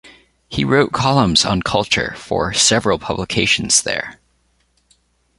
[0.49, 4.19] He wrote columns on culture for several publications there.